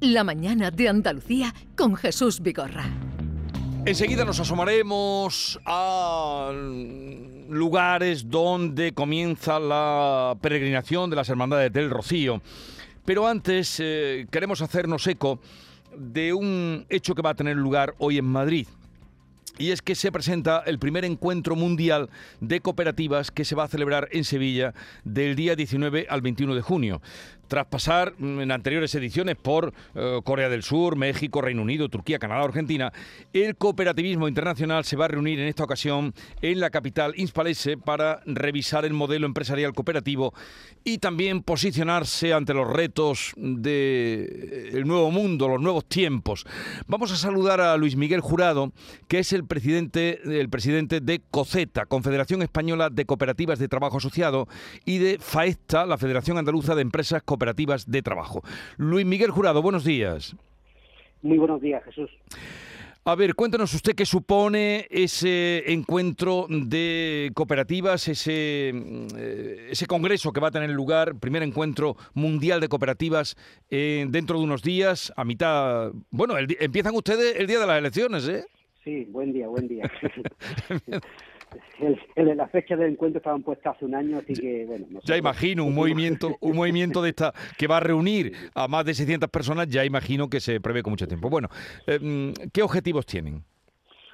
La 0.00 0.24
mañana 0.24 0.70
de 0.70 0.90
Andalucía 0.90 1.54
con 1.74 1.96
Jesús 1.96 2.42
Vigorra. 2.42 2.84
Enseguida 3.86 4.26
nos 4.26 4.38
asomaremos 4.38 5.58
a 5.64 6.52
lugares 7.48 8.28
donde 8.28 8.92
comienza 8.92 9.58
la 9.58 10.36
peregrinación 10.42 11.08
de 11.08 11.16
las 11.16 11.30
Hermandades 11.30 11.72
del 11.72 11.88
Rocío. 11.88 12.42
Pero 13.06 13.26
antes 13.26 13.80
eh, 13.80 14.26
queremos 14.30 14.60
hacernos 14.60 15.06
eco 15.06 15.40
de 15.96 16.34
un 16.34 16.84
hecho 16.90 17.14
que 17.14 17.22
va 17.22 17.30
a 17.30 17.34
tener 17.34 17.56
lugar 17.56 17.94
hoy 17.96 18.18
en 18.18 18.26
Madrid. 18.26 18.66
Y 19.58 19.70
es 19.70 19.82
que 19.82 19.94
se 19.94 20.12
presenta 20.12 20.62
el 20.66 20.78
primer 20.78 21.04
encuentro 21.04 21.56
mundial 21.56 22.10
de 22.40 22.60
cooperativas 22.60 23.30
que 23.30 23.44
se 23.44 23.54
va 23.54 23.64
a 23.64 23.68
celebrar 23.68 24.08
en 24.12 24.24
Sevilla 24.24 24.74
del 25.04 25.34
día 25.36 25.56
19 25.56 26.06
al 26.08 26.20
21 26.20 26.54
de 26.54 26.62
junio 26.62 27.00
tras 27.48 27.66
pasar 27.66 28.14
mm, 28.18 28.40
en 28.40 28.50
anteriores 28.50 28.94
ediciones 28.94 29.36
por 29.36 29.72
eh, 29.94 30.20
Corea 30.24 30.48
del 30.48 30.62
Sur, 30.62 30.96
México, 30.96 31.40
Reino 31.40 31.62
Unido, 31.62 31.88
Turquía, 31.88 32.18
Canadá, 32.18 32.44
Argentina, 32.44 32.92
el 33.32 33.56
cooperativismo 33.56 34.28
internacional 34.28 34.84
se 34.84 34.96
va 34.96 35.06
a 35.06 35.08
reunir 35.08 35.38
en 35.40 35.48
esta 35.48 35.64
ocasión 35.64 36.14
en 36.42 36.60
la 36.60 36.70
capital 36.70 37.14
Inspalese 37.16 37.76
para 37.76 38.20
revisar 38.26 38.84
el 38.84 38.92
modelo 38.92 39.26
empresarial 39.26 39.72
cooperativo 39.72 40.34
y 40.84 40.98
también 40.98 41.42
posicionarse 41.42 42.32
ante 42.32 42.54
los 42.54 42.68
retos 42.68 43.32
del 43.36 44.86
nuevo 44.86 45.10
mundo, 45.10 45.48
los 45.48 45.60
nuevos 45.60 45.84
tiempos. 45.86 46.46
Vamos 46.86 47.12
a 47.12 47.16
saludar 47.16 47.60
a 47.60 47.76
Luis 47.76 47.96
Miguel 47.96 48.20
Jurado, 48.20 48.72
que 49.08 49.18
es 49.18 49.32
el 49.32 49.44
presidente, 49.46 50.20
el 50.40 50.48
presidente 50.48 51.00
de 51.00 51.20
COCETA, 51.30 51.86
Confederación 51.86 52.42
Española 52.42 52.90
de 52.90 53.04
Cooperativas 53.04 53.58
de 53.58 53.68
Trabajo 53.68 53.98
Asociado, 53.98 54.48
y 54.84 54.98
de 54.98 55.18
FAESTA, 55.18 55.86
la 55.86 55.98
Federación 55.98 56.38
Andaluza 56.38 56.74
de 56.74 56.82
Empresas 56.82 57.22
Cooperativas 57.22 57.90
de 57.90 58.02
trabajo. 58.02 58.42
Luis 58.76 59.06
Miguel 59.06 59.30
Jurado, 59.30 59.62
buenos 59.62 59.84
días. 59.84 60.36
Muy 61.22 61.38
buenos 61.38 61.60
días, 61.60 61.82
Jesús. 61.84 62.10
A 63.08 63.14
ver, 63.14 63.36
cuéntanos 63.36 63.72
usted 63.72 63.94
qué 63.94 64.04
supone 64.04 64.88
ese 64.90 65.72
encuentro 65.72 66.48
de 66.50 67.30
cooperativas, 67.34 68.08
ese, 68.08 68.72
eh, 69.16 69.68
ese 69.70 69.86
congreso 69.86 70.32
que 70.32 70.40
va 70.40 70.48
a 70.48 70.50
tener 70.50 70.70
lugar, 70.70 71.14
primer 71.14 71.44
encuentro 71.44 71.96
mundial 72.14 72.60
de 72.60 72.68
cooperativas 72.68 73.36
eh, 73.70 74.06
dentro 74.08 74.38
de 74.38 74.44
unos 74.44 74.60
días, 74.64 75.12
a 75.16 75.24
mitad... 75.24 75.92
Bueno, 76.10 76.34
empiezan 76.36 76.96
ustedes 76.96 77.36
el 77.36 77.46
día 77.46 77.60
de 77.60 77.66
las 77.68 77.78
elecciones, 77.78 78.26
¿eh? 78.26 78.44
Sí, 78.86 79.04
buen 79.06 79.32
día, 79.32 79.48
buen 79.48 79.66
día. 79.66 79.82
el, 82.14 82.36
las 82.36 82.50
fechas 82.52 82.78
del 82.78 82.92
encuentro 82.92 83.18
estaban 83.18 83.42
puestas 83.42 83.74
hace 83.74 83.84
un 83.84 83.96
año, 83.96 84.18
así 84.18 84.32
que 84.32 84.64
bueno. 84.64 84.86
Ya 85.02 85.16
imagino 85.16 85.64
un 85.64 85.74
movimiento, 85.74 86.36
un 86.40 86.54
movimiento 86.54 87.02
de 87.02 87.08
esta 87.08 87.34
que 87.58 87.66
va 87.66 87.78
a 87.78 87.80
reunir 87.80 88.32
a 88.54 88.68
más 88.68 88.84
de 88.84 88.94
600 88.94 89.28
personas, 89.28 89.68
ya 89.68 89.84
imagino 89.84 90.30
que 90.30 90.38
se 90.38 90.60
prevé 90.60 90.84
con 90.84 90.92
mucho 90.92 91.08
tiempo. 91.08 91.28
Bueno, 91.28 91.48
eh, 91.88 92.32
¿qué 92.52 92.62
objetivos 92.62 93.04
tienen? 93.06 93.42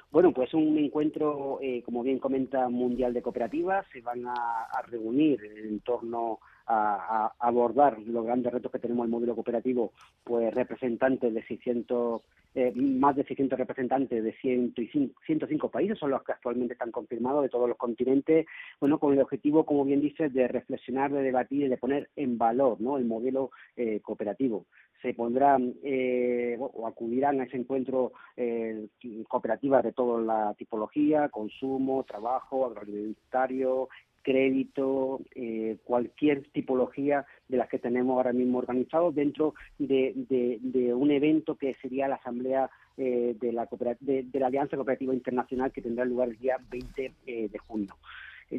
Bueno, 0.09 0.33
pues 0.33 0.51
un 0.55 0.75
encuentro, 0.79 1.59
eh, 1.61 1.83
como 1.83 2.01
bien 2.01 2.17
comenta, 2.17 2.67
mundial 2.67 3.13
de 3.13 3.21
cooperativas. 3.21 3.85
Se 3.93 4.01
van 4.01 4.25
a, 4.25 4.81
reunir 4.87 5.39
en 5.43 5.81
torno 5.81 6.39
a, 6.39 6.52
abordar 6.65 7.99
los 7.99 8.25
grandes 8.25 8.53
retos 8.53 8.71
que 8.71 8.79
tenemos 8.79 9.05
el 9.05 9.11
modelo 9.11 9.35
cooperativo, 9.35 9.91
pues 10.23 10.53
representantes 10.53 11.33
de 11.33 11.43
600, 11.43 12.21
eh, 12.55 12.71
más 12.75 13.15
de 13.15 13.25
600 13.25 13.59
representantes 13.59 14.23
de 14.23 14.33
105, 14.33 15.21
105 15.25 15.69
países, 15.69 15.99
son 15.99 16.11
los 16.11 16.23
que 16.23 16.31
actualmente 16.31 16.73
están 16.73 16.91
confirmados 16.91 17.43
de 17.43 17.49
todos 17.49 17.67
los 17.67 17.77
continentes, 17.77 18.45
bueno, 18.79 18.99
con 18.99 19.13
el 19.13 19.21
objetivo, 19.21 19.65
como 19.65 19.85
bien 19.85 20.01
dices, 20.01 20.33
de 20.33 20.47
reflexionar, 20.47 21.11
de 21.11 21.21
debatir 21.23 21.65
y 21.65 21.69
de 21.69 21.77
poner 21.77 22.09
en 22.15 22.37
valor 22.37 22.79
¿no? 22.79 22.97
el 22.97 23.05
modelo 23.05 23.51
eh, 23.75 23.99
cooperativo 24.01 24.65
se 25.03 25.13
pondrán 25.13 25.75
eh, 25.83 26.57
o 26.57 26.87
acudirán 26.87 27.41
a 27.41 27.43
ese 27.43 27.57
encuentro 27.57 28.13
eh, 28.37 28.87
cooperativas 29.27 29.83
de 29.83 29.91
toda 29.91 30.21
la 30.21 30.53
tipología, 30.57 31.27
consumo, 31.27 32.05
trabajo, 32.05 32.65
agroalimentario, 32.65 33.89
crédito, 34.23 35.21
eh, 35.35 35.77
cualquier 35.83 36.43
tipología 36.51 37.25
de 37.47 37.57
las 37.57 37.69
que 37.69 37.79
tenemos 37.79 38.17
ahora 38.17 38.33
mismo 38.33 38.57
organizados 38.57 39.13
dentro 39.13 39.53
de, 39.77 40.93
un 40.95 41.11
evento 41.11 41.55
que 41.55 41.75
sería 41.75 42.07
la 42.07 42.15
Asamblea 42.15 42.69
eh, 42.97 43.35
de, 43.39 43.51
la 43.51 43.67
de, 43.99 44.25
la 44.33 44.47
Alianza 44.47 44.75
Cooperativa 44.75 45.13
Internacional 45.13 45.71
que 45.71 45.81
tendrá 45.81 46.05
lugar 46.05 46.29
el 46.29 46.37
día 46.37 46.57
20 46.69 47.11
de 47.25 47.57
junio. 47.67 47.95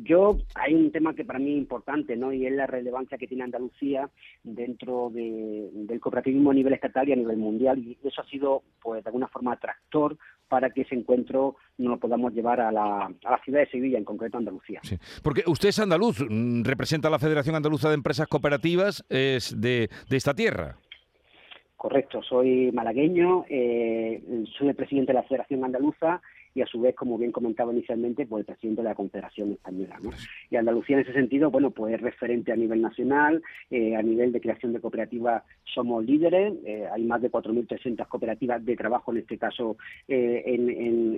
Yo, 0.02 0.38
hay 0.54 0.74
un 0.74 0.90
tema 0.90 1.14
que 1.14 1.24
para 1.24 1.38
mí 1.38 1.52
es 1.52 1.58
importante, 1.58 2.16
¿no? 2.16 2.32
Y 2.32 2.46
es 2.46 2.52
la 2.52 2.66
relevancia 2.66 3.18
que 3.18 3.26
tiene 3.26 3.44
Andalucía 3.44 4.08
dentro 4.42 5.10
del 5.10 6.00
cooperativismo 6.00 6.50
a 6.50 6.54
nivel 6.54 6.72
estatal 6.72 7.08
y 7.08 7.12
a 7.12 7.16
nivel 7.16 7.36
mundial. 7.36 7.78
Y 7.78 7.96
eso 8.02 8.22
ha 8.22 8.26
sido, 8.26 8.62
pues, 8.82 9.04
de 9.04 9.08
alguna 9.08 9.28
forma 9.28 9.52
atractor 9.52 10.16
para 10.48 10.70
que 10.70 10.82
ese 10.82 10.94
encuentro 10.94 11.56
nos 11.78 11.90
lo 11.90 11.98
podamos 11.98 12.32
llevar 12.32 12.60
a 12.60 12.70
la, 12.70 13.06
a 13.24 13.30
la 13.30 13.38
ciudad 13.44 13.60
de 13.60 13.70
Sevilla, 13.70 13.98
en 13.98 14.04
concreto 14.04 14.38
Andalucía. 14.38 14.80
Sí. 14.82 14.96
Porque 15.22 15.42
usted 15.46 15.70
es 15.70 15.78
andaluz, 15.78 16.20
mm, 16.20 16.62
representa 16.62 17.08
a 17.08 17.10
la 17.10 17.18
Federación 17.18 17.56
Andaluza 17.56 17.88
de 17.88 17.94
Empresas 17.94 18.28
Cooperativas, 18.28 19.04
es 19.08 19.60
de, 19.60 19.88
de 20.08 20.16
esta 20.16 20.34
tierra. 20.34 20.76
Correcto, 21.76 22.22
soy 22.22 22.72
malagueño, 22.72 23.44
eh, 23.48 24.22
soy 24.56 24.68
el 24.68 24.74
presidente 24.74 25.12
de 25.12 25.18
la 25.18 25.24
Federación 25.24 25.64
Andaluza 25.64 26.22
y 26.54 26.62
a 26.62 26.66
su 26.66 26.80
vez, 26.80 26.94
como 26.94 27.18
bien 27.18 27.32
comentaba 27.32 27.72
inicialmente, 27.72 28.26
pues 28.26 28.40
el 28.40 28.46
presidente 28.46 28.82
de 28.82 28.88
la 28.88 28.94
Confederación 28.94 29.52
Española. 29.52 29.98
¿no? 30.02 30.10
Y 30.50 30.56
Andalucía 30.56 30.96
en 30.96 31.02
ese 31.02 31.12
sentido, 31.12 31.50
bueno, 31.50 31.72
pues 31.72 31.94
es 31.94 32.00
referente 32.00 32.52
a 32.52 32.56
nivel 32.56 32.80
nacional, 32.80 33.42
eh, 33.70 33.96
a 33.96 34.02
nivel 34.02 34.30
de 34.32 34.40
creación 34.40 34.72
de 34.72 34.80
cooperativas 34.80 35.42
somos 35.64 36.04
líderes, 36.04 36.54
eh, 36.64 36.86
hay 36.92 37.02
más 37.02 37.20
de 37.20 37.30
4.300 37.30 38.06
cooperativas 38.06 38.64
de 38.64 38.76
trabajo 38.76 39.10
en 39.10 39.18
este 39.18 39.36
caso 39.36 39.76
eh, 40.06 40.42
en, 40.46 40.70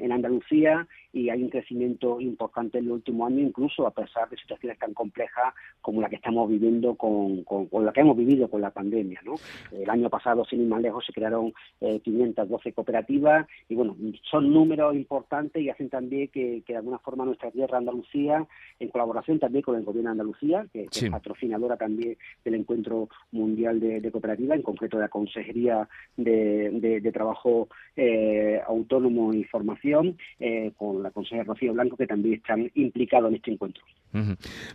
en, 0.03 0.13
Andalucía 0.13 0.87
y 1.13 1.29
hay 1.29 1.43
un 1.43 1.51
crecimiento 1.51 2.21
importante 2.21 2.79
en 2.79 2.87
los 2.87 2.95
últimos 2.95 3.27
años, 3.27 3.49
incluso 3.49 3.87
a 3.87 3.91
pesar 3.91 4.31
de 4.31 4.39
situaciones 4.39 4.79
tan 4.79 4.95
complejas 4.95 5.53
como 5.83 6.01
la 6.01 6.09
que 6.09 6.17
estamos 6.17 6.49
viviendo 6.49 6.95
con, 6.95 7.43
con, 7.45 7.85
la 7.85 7.93
que 7.93 8.01
hemos 8.01 8.17
vivido 8.17 8.49
con 8.49 8.63
la 8.63 8.71
pandemia. 8.71 9.21
¿no? 9.25 9.35
El 9.73 9.91
año 9.91 10.09
pasado, 10.09 10.45
sin 10.47 10.63
ir 10.63 10.69
más 10.69 10.81
lejos, 10.81 11.05
se 11.05 11.13
crearon 11.13 11.53
512 11.81 12.73
cooperativas 12.73 13.47
y 13.69 13.75
bueno, 13.75 13.95
son 14.31 14.51
números 14.51 14.95
importantes 14.95 15.26
y 15.55 15.69
hacen 15.69 15.89
también 15.89 16.29
que, 16.29 16.63
de 16.67 16.77
alguna 16.77 16.99
forma 16.99 17.25
nuestra 17.25 17.51
tierra 17.51 17.79
Andalucía, 17.79 18.47
en 18.79 18.89
colaboración 18.89 19.39
también 19.39 19.63
con 19.63 19.77
el 19.77 19.85
gobierno 19.85 20.11
de 20.11 20.13
Andalucía, 20.13 20.67
que, 20.73 20.89
es 20.91 21.11
patrocinadora 21.11 21.77
también 21.77 22.17
del 22.45 22.55
Encuentro 22.55 23.09
Mundial 23.33 23.81
de, 23.81 24.11
Cooperativa, 24.11 24.55
en 24.55 24.63
concreto 24.63 24.97
de 24.97 25.05
la 25.05 25.09
Consejería 25.09 25.89
de, 26.17 27.11
Trabajo 27.13 27.69
eh, 27.97 28.61
Autónomo 28.67 29.33
y 29.33 29.45
Formación, 29.45 30.19
eh, 30.39 30.73
con 30.77 31.03
la 31.03 31.11
consejera 31.11 31.45
Rocío 31.45 31.73
Blanco, 31.73 31.97
que 31.97 32.07
también 32.07 32.35
están 32.37 32.71
implicados 32.75 33.31
en 33.31 33.37
este 33.37 33.53
encuentro. 33.53 33.83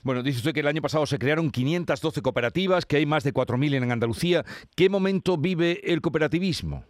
Bueno, 0.03 0.21
dice 0.23 0.37
usted 0.37 0.53
que 0.53 0.59
el 0.59 0.67
año 0.67 0.81
pasado 0.81 1.05
se 1.05 1.17
crearon 1.17 1.51
512 1.51 2.21
cooperativas, 2.21 2.85
que 2.85 2.97
hay 2.97 3.05
más 3.05 3.23
de 3.23 3.33
4.000 3.33 3.75
en 3.75 3.91
Andalucía. 3.91 4.43
¿Qué 4.75 4.89
momento 4.89 5.37
vive 5.37 5.79
el 5.91 6.01
cooperativismo? 6.01 6.83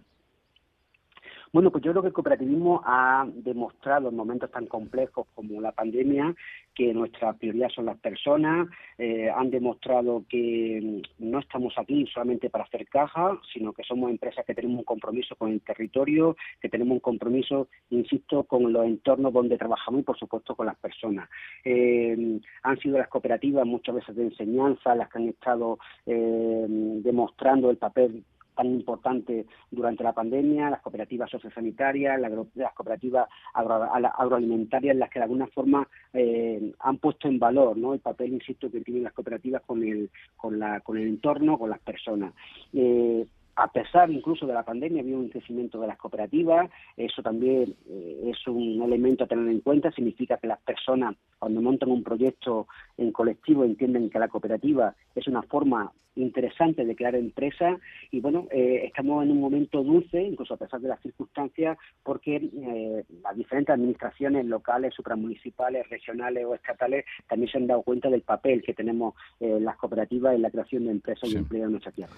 Bueno, 1.54 1.70
pues 1.70 1.84
yo 1.84 1.92
creo 1.92 2.02
que 2.02 2.08
el 2.08 2.14
cooperativismo 2.14 2.82
ha 2.86 3.28
demostrado 3.28 4.08
en 4.08 4.16
momentos 4.16 4.50
tan 4.52 4.68
complejos 4.68 5.28
como 5.36 5.60
la 5.60 5.74
pandemia 5.74 6.34
que 6.74 6.94
nuestra 6.94 7.34
prioridad 7.34 7.68
son 7.68 7.88
las 7.88 7.98
personas, 7.98 8.70
eh, 8.98 9.30
han 9.30 9.52
demostrado 9.52 10.24
que 10.30 11.02
no 11.20 11.40
estamos 11.40 11.74
aquí 11.78 12.08
solamente 12.08 12.50
para 12.50 12.64
hacer 12.64 12.88
caja, 12.88 13.38
sino 13.52 13.74
que 13.74 13.84
somos 13.84 14.10
empresas 14.10 14.46
que 14.46 14.56
tenemos 14.56 14.80
un 14.80 14.86
compromiso 14.86 15.36
con 15.36 15.52
el 15.52 15.60
territorio, 15.60 16.38
que 16.62 16.70
tenemos 16.70 16.94
un 16.94 17.00
compromiso, 17.02 17.68
insisto, 17.90 18.44
con 18.44 18.72
los 18.72 18.86
entornos 18.86 19.34
donde 19.34 19.58
trabajamos 19.58 20.02
y, 20.02 20.04
por 20.04 20.18
supuesto, 20.18 20.56
con 20.56 20.68
las 20.68 20.78
personas. 20.78 21.30
Eh, 21.66 22.40
han 22.64 22.80
sido 22.80 22.98
las 22.98 23.10
cooperativas 23.10 23.66
muchas 23.66 23.96
veces 23.96 24.16
de 24.16 24.24
enseñanza 24.24 24.96
las 24.96 25.10
que 25.10 25.18
han 25.18 25.28
estado 25.28 25.80
eh, 26.06 26.66
demostrando 26.70 27.70
el 27.70 27.78
papel 27.78 28.24
tan 28.56 28.68
importante 28.68 29.46
durante 29.70 30.04
la 30.04 30.14
pandemia, 30.14 30.70
las 30.70 30.82
cooperativas 30.82 31.30
sociosanitarias, 31.30 32.20
las 32.20 32.74
cooperativas 32.74 33.28
agroalimentarias, 33.54 34.96
las 34.96 35.10
que 35.10 35.20
de 35.20 35.24
alguna 35.24 35.48
forma 35.48 35.88
eh, 36.14 36.74
han 36.80 36.98
puesto 36.98 37.28
en 37.28 37.40
valor 37.40 37.78
¿no? 37.78 37.94
el 37.94 38.00
papel, 38.00 38.34
insisto, 38.34 38.72
que 38.72 38.82
tienen 38.82 39.04
las 39.04 39.14
cooperativas 39.14 39.62
con 39.64 39.84
el, 39.84 40.10
con 40.38 40.60
la, 40.60 40.80
con 40.82 40.98
el 40.98 41.08
entorno, 41.08 41.58
con 41.58 41.70
las 41.70 41.80
personas. 41.80 42.34
Eh, 42.74 43.26
a 43.56 43.68
pesar 43.68 44.10
incluso 44.10 44.48
de 44.48 44.54
la 44.54 44.64
pandemia, 44.64 45.02
había 45.02 45.18
un 45.18 45.30
crecimiento 45.30 45.80
de 45.80 45.88
las 45.88 45.98
cooperativas. 45.98 46.70
Eso 46.96 47.22
también 47.22 47.76
eh, 47.88 48.32
es 48.32 48.48
un 48.48 48.82
elemento 48.82 49.24
a 49.24 49.28
tener 49.28 49.48
en 49.50 49.60
cuenta. 49.60 49.92
Significa 49.92 50.38
que 50.38 50.48
las 50.48 50.60
personas, 50.62 51.16
cuando 51.38 51.62
montan 51.62 51.92
un 51.92 52.04
proyecto 52.04 52.68
en 53.02 53.12
colectivo, 53.12 53.64
entienden 53.64 54.10
que 54.10 54.20
la 54.20 54.30
cooperativa 54.30 54.96
es 55.16 55.28
una 55.28 55.42
forma 55.44 55.92
interesante 56.16 56.84
de 56.86 56.96
crear 56.96 57.16
empresas. 57.16 57.80
Y 58.12 58.20
bueno, 58.20 58.48
eh, 58.52 58.84
estamos 58.86 59.24
en 59.24 59.32
un 59.32 59.40
momento 59.40 59.82
dulce, 59.84 60.22
incluso 60.22 60.56
a 60.56 60.58
pesar 60.58 60.82
de 60.82 60.90
las 60.90 61.02
circunstancias, 61.02 61.78
porque 62.04 62.36
eh, 62.36 63.04
las 63.24 63.36
diferentes 63.38 63.74
administraciones 63.74 64.46
locales, 64.46 64.94
supramunicipales, 64.94 65.90
regionales 65.90 66.46
o 66.46 66.54
estatales 66.54 67.06
también 67.28 67.52
se 67.52 67.58
han 67.58 67.68
dado 67.68 67.82
cuenta 67.84 68.10
del 68.10 68.22
papel 68.22 68.62
que 68.62 68.74
tenemos 68.74 69.14
las 69.40 69.78
cooperativas 69.78 70.36
en 70.36 70.42
la 70.42 70.52
creación 70.52 70.86
de 70.86 70.92
empresas 70.92 71.30
y 71.30 71.38
empleo 71.38 71.66
en 71.66 71.72
nuestra 71.72 71.92
tierra. 71.92 72.12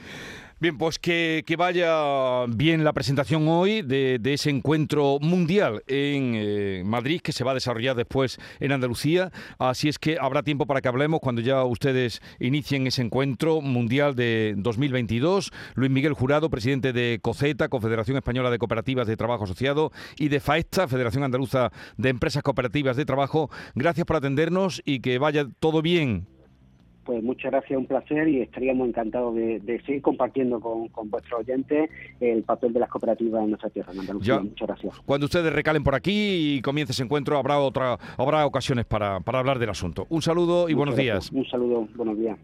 Bien, 0.60 0.78
pues 0.78 1.00
que 1.00 1.24
Eh, 1.24 1.44
que 1.46 1.56
vaya 1.56 2.46
bien 2.48 2.84
la 2.84 2.92
presentación 2.92 3.48
hoy 3.48 3.82
de, 3.82 4.20
ese 4.26 4.50
encuentro 4.50 5.20
mundial 5.22 5.82
en 5.88 6.34
eh, 6.36 6.84
Madrid 6.86 7.22
que 7.22 7.32
se 7.32 7.44
va 7.44 7.52
a 7.52 7.54
desarrollar 7.54 7.96
después 7.96 8.40
en 8.60 8.72
Andalucía. 8.72 9.32
Así 9.58 9.88
es 9.88 9.98
que 9.98 10.18
habrá 10.20 10.44
tiempo 10.44 10.66
para 10.66 10.73
que 10.82 10.88
hablemos 10.88 11.20
cuando 11.20 11.42
ya 11.42 11.64
ustedes 11.64 12.22
inicien 12.40 12.88
ese 12.88 13.02
encuentro 13.02 13.62
mundial 13.62 14.16
de 14.16 14.54
2022. 14.58 15.52
Luis 15.76 15.92
Miguel 15.92 16.14
Jurado, 16.14 16.50
presidente 16.50 16.94
de 16.94 17.20
COCETA, 17.22 17.70
Confederación 17.70 18.18
Española 18.18 18.50
de 18.50 18.60
Cooperativas 18.60 19.08
de 19.08 19.18
Trabajo 19.18 19.46
Asociado, 19.46 19.92
y 20.18 20.30
de 20.30 20.40
FAESTA, 20.40 20.88
Federación 20.88 21.24
Andaluza 21.24 21.72
de 21.98 22.10
Empresas 22.10 22.44
Cooperativas 22.44 22.98
de 22.98 23.06
Trabajo. 23.06 23.50
Gracias 23.76 24.06
por 24.06 24.18
atendernos 24.18 24.82
y 24.86 25.00
que 25.00 25.18
vaya 25.18 25.46
todo 25.60 25.82
bien. 25.82 26.33
Pues 27.04 27.24
muchas 27.24 27.52
gracias, 27.52 27.78
un 27.78 27.86
placer 27.86 28.28
y 28.28 28.42
estaríamos 28.42 28.88
encantados 28.88 29.36
de, 29.36 29.82
seguir 29.86 30.02
compartiendo 30.02 30.60
con, 30.60 30.90
vuestros 31.10 31.42
oyentes 31.42 31.90
el 32.20 32.44
papel 32.44 32.74
de 32.74 32.80
las 32.80 32.90
cooperativas 32.90 33.44
en 33.44 33.50
nuestra 33.50 33.70
tierra, 33.70 33.92
en 33.94 34.00
Andalucía. 34.00 34.40
muchas 34.40 34.68
gracias. 34.68 35.00
Cuando 35.06 35.26
ustedes 35.26 35.52
recalen 35.52 35.84
por 35.84 35.96
aquí 35.96 36.58
y 36.58 36.62
comience 36.62 36.94
ese 36.94 37.04
encuentro, 37.04 37.38
habrá 37.38 37.60
otra, 37.60 37.98
habrá 38.18 38.46
ocasiones 38.46 38.86
para, 38.86 39.20
para 39.20 39.40
hablar 39.40 39.60
del 39.60 39.70
asunto. 39.70 40.08
Un 40.10 40.22
saludo 40.22 40.70
y 40.70 40.74
buenos 40.74 40.96
días. 40.96 41.32
Un 41.32 41.46
saludo, 41.46 41.88
buenos 41.96 42.18
días. 42.18 42.38